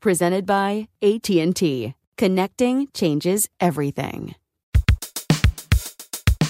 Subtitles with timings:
[0.00, 1.94] presented by AT&T.
[2.16, 4.34] Connecting changes everything.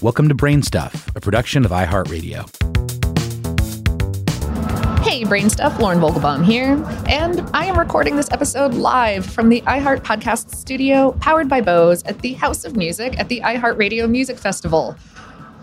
[0.00, 2.48] Welcome to Brainstuff, a production of iHeartRadio.
[5.04, 10.00] Hey, Brainstuff, Lauren Vogelbaum here, and I am recording this episode live from the iHeart
[10.00, 14.96] Podcast Studio, powered by Bose, at the House of Music at the iHeartRadio Music Festival.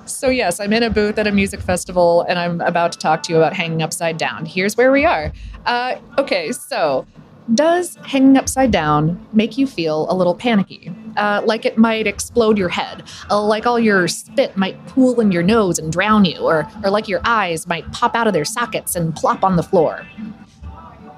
[0.06, 3.24] So, yes, I'm in a booth at a music festival and I'm about to talk
[3.24, 4.46] to you about hanging upside down.
[4.46, 5.32] Here's where we are.
[5.66, 7.06] Uh, okay, so
[7.54, 10.94] does hanging upside down make you feel a little panicky?
[11.18, 15.32] Uh, like it might explode your head, uh, like all your spit might pool in
[15.32, 18.46] your nose and drown you, or, or like your eyes might pop out of their
[18.46, 20.06] sockets and plop on the floor.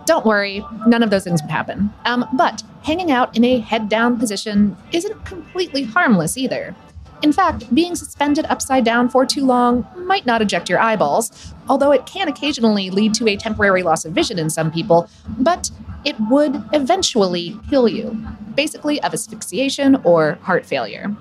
[0.06, 1.92] Don't worry, none of those things would happen.
[2.06, 6.76] Um, but hanging out in a head down position isn't completely harmless either.
[7.22, 11.92] In fact, being suspended upside down for too long might not eject your eyeballs, although
[11.92, 15.08] it can occasionally lead to a temporary loss of vision in some people,
[15.38, 15.70] but
[16.06, 18.12] it would eventually kill you,
[18.56, 21.16] basically of asphyxiation or heart failure.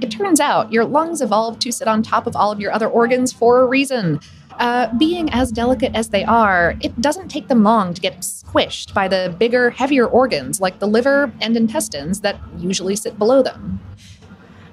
[0.00, 2.88] It turns out your lungs evolved to sit on top of all of your other
[2.88, 4.20] organs for a reason.
[4.58, 8.92] Uh, being as delicate as they are, it doesn't take them long to get squished
[8.92, 13.80] by the bigger, heavier organs like the liver and intestines that usually sit below them.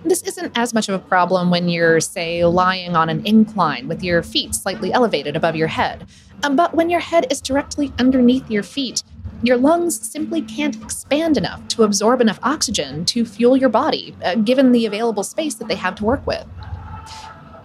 [0.03, 4.03] This isn't as much of a problem when you're, say, lying on an incline with
[4.03, 6.07] your feet slightly elevated above your head.
[6.43, 9.03] Um, but when your head is directly underneath your feet,
[9.43, 14.35] your lungs simply can't expand enough to absorb enough oxygen to fuel your body, uh,
[14.35, 16.45] given the available space that they have to work with.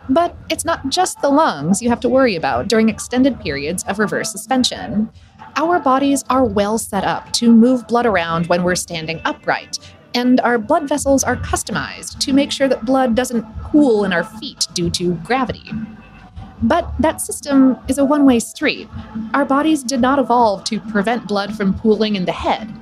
[0.08, 3.98] But it's not just the lungs you have to worry about during extended periods of
[3.98, 5.10] reverse suspension.
[5.56, 9.78] Our bodies are well set up to move blood around when we're standing upright,
[10.14, 14.24] and our blood vessels are customized to make sure that blood doesn't pool in our
[14.24, 15.70] feet due to gravity.
[16.62, 18.88] But that system is a one way street.
[19.34, 22.72] Our bodies did not evolve to prevent blood from pooling in the head.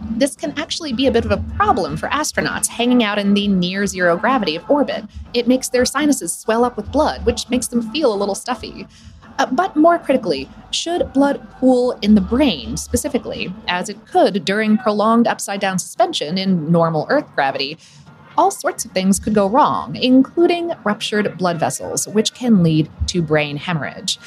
[0.00, 3.48] This can actually be a bit of a problem for astronauts hanging out in the
[3.48, 5.04] near zero gravity of orbit.
[5.34, 8.86] It makes their sinuses swell up with blood, which makes them feel a little stuffy.
[9.38, 14.76] Uh, but more critically, should blood pool in the brain specifically, as it could during
[14.76, 17.78] prolonged upside down suspension in normal Earth gravity,
[18.38, 23.20] all sorts of things could go wrong, including ruptured blood vessels, which can lead to
[23.20, 24.18] brain hemorrhage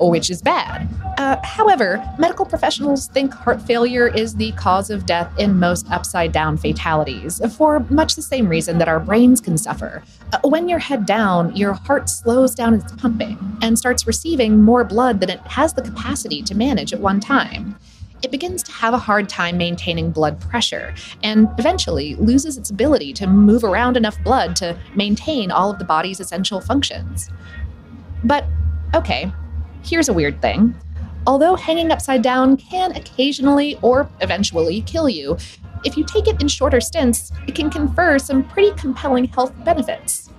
[0.00, 0.88] which is bad.
[1.18, 6.32] Uh, however, medical professionals think heart failure is the cause of death in most upside
[6.32, 10.02] down fatalities for much the same reason that our brains can suffer.
[10.32, 14.84] Uh, when you're head down, your heart slows down its pumping and starts receiving more
[14.84, 17.76] blood than it has the capacity to manage at one time.
[18.24, 23.12] It begins to have a hard time maintaining blood pressure and eventually loses its ability
[23.12, 27.30] to move around enough blood to maintain all of the body's essential functions.
[28.24, 28.46] But
[28.94, 29.30] okay,
[29.84, 30.74] Here's a weird thing.
[31.26, 35.36] Although hanging upside down can occasionally or eventually kill you,
[35.84, 40.30] if you take it in shorter stints, it can confer some pretty compelling health benefits.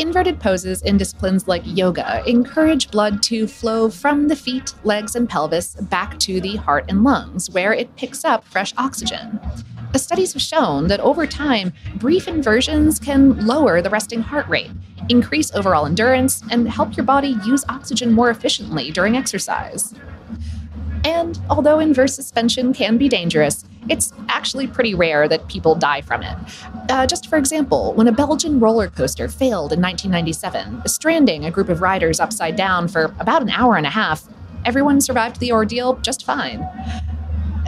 [0.00, 5.28] Inverted poses in disciplines like yoga encourage blood to flow from the feet, legs, and
[5.28, 9.40] pelvis back to the heart and lungs, where it picks up fresh oxygen.
[9.92, 14.70] The studies have shown that over time, brief inversions can lower the resting heart rate,
[15.08, 19.94] increase overall endurance, and help your body use oxygen more efficiently during exercise.
[21.04, 26.22] And although inverse suspension can be dangerous, it's actually pretty rare that people die from
[26.22, 26.36] it.
[26.90, 31.68] Uh, just for example, when a Belgian roller coaster failed in 1997, stranding a group
[31.68, 34.24] of riders upside down for about an hour and a half,
[34.64, 36.66] everyone survived the ordeal just fine.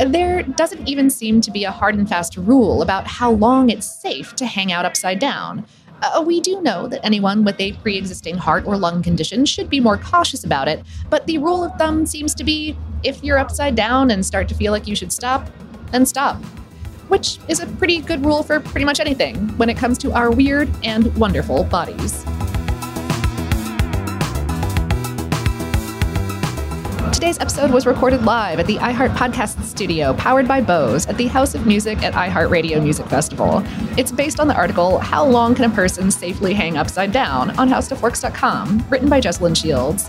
[0.07, 3.87] There doesn't even seem to be a hard and fast rule about how long it's
[3.87, 5.67] safe to hang out upside down.
[6.03, 9.69] Uh, we do know that anyone with a pre existing heart or lung condition should
[9.69, 13.39] be more cautious about it, but the rule of thumb seems to be if you're
[13.39, 15.51] upside down and start to feel like you should stop,
[15.91, 16.43] then stop.
[17.09, 20.31] Which is a pretty good rule for pretty much anything when it comes to our
[20.31, 22.25] weird and wonderful bodies.
[27.21, 31.27] Today's episode was recorded live at the iHeart Podcast Studio, powered by Bose, at the
[31.27, 33.63] House of Music at iHeartRadio Music Festival.
[33.99, 37.69] It's based on the article How Long Can a Person Safely Hang Upside Down on
[37.69, 40.09] HowStuffWorks.com, written by Jesslyn Shields.